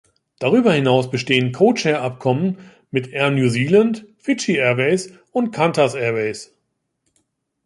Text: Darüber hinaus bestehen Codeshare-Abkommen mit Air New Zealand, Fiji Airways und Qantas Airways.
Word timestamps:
Darüber 0.39 0.73
hinaus 0.73 1.11
bestehen 1.11 1.51
Codeshare-Abkommen 1.51 2.57
mit 2.89 3.09
Air 3.13 3.29
New 3.29 3.47
Zealand, 3.51 4.07
Fiji 4.17 4.57
Airways 4.59 5.13
und 5.31 5.51
Qantas 5.51 5.93
Airways. 5.93 6.55